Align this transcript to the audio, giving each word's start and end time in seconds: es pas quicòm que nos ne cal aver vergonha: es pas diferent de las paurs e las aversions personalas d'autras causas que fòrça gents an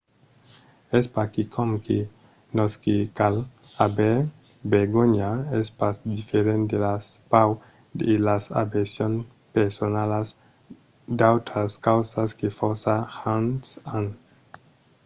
es 0.97 1.05
pas 1.15 1.27
quicòm 1.35 1.69
que 1.85 1.99
nos 2.57 2.73
ne 2.83 2.95
cal 3.19 3.35
aver 3.85 4.17
vergonha: 4.75 5.29
es 5.59 5.67
pas 5.79 5.95
diferent 6.15 6.63
de 6.71 6.77
las 6.87 7.03
paurs 7.31 7.61
e 8.11 8.13
las 8.29 8.43
aversions 8.63 9.17
personalas 9.55 10.27
d'autras 11.19 11.71
causas 11.87 12.29
que 12.39 12.47
fòrça 12.59 12.95
gents 13.17 13.67
an 13.97 14.05